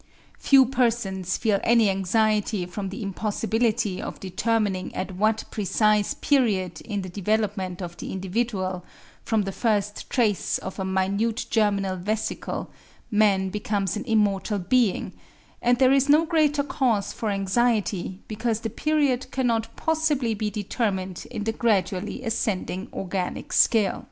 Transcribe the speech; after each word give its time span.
Few 0.39 0.65
persons 0.65 1.37
feel 1.37 1.59
any 1.63 1.87
anxiety 1.87 2.65
from 2.65 2.89
the 2.89 3.03
impossibility 3.03 4.01
of 4.01 4.19
determining 4.19 4.95
at 4.95 5.15
what 5.15 5.43
precise 5.51 6.15
period 6.15 6.81
in 6.81 7.03
the 7.03 7.07
development 7.09 7.83
of 7.83 7.97
the 7.97 8.11
individual, 8.11 8.83
from 9.23 9.43
the 9.43 9.51
first 9.51 10.09
trace 10.09 10.57
of 10.57 10.79
a 10.79 10.83
minute 10.83 11.45
germinal 11.51 11.97
vesicle, 11.97 12.71
man 13.11 13.49
becomes 13.49 13.95
an 13.95 14.03
immortal 14.05 14.57
being; 14.57 15.13
and 15.61 15.77
there 15.77 15.91
is 15.93 16.09
no 16.09 16.25
greater 16.25 16.63
cause 16.63 17.13
for 17.13 17.29
anxiety 17.29 18.23
because 18.27 18.61
the 18.61 18.71
period 18.71 19.29
cannot 19.29 19.67
possibly 19.75 20.33
be 20.33 20.49
determined 20.49 21.27
in 21.29 21.43
the 21.43 21.53
gradually 21.53 22.23
ascending 22.23 22.87
organic 22.91 23.53
scale. 23.53 23.99